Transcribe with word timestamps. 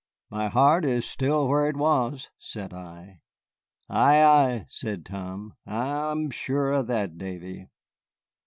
"My 0.31 0.47
heart 0.47 0.83
is 0.83 1.05
still 1.05 1.47
where 1.47 1.69
it 1.69 1.77
was," 1.77 2.31
said 2.39 2.73
I. 2.73 3.21
"Ay, 3.87 4.19
ay," 4.23 4.65
said 4.67 5.05
Tom, 5.05 5.53
"I'm 5.67 6.31
sure 6.31 6.73
o' 6.73 6.81
that, 6.81 7.19
Davy." 7.19 7.67